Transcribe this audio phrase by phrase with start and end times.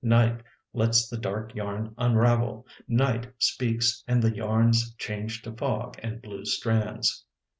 [0.03, 0.41] Night
[0.73, 6.43] lets the dark yarn unravel, Night speaks and the yarns change to fog and blue
[6.43, 7.23] strands.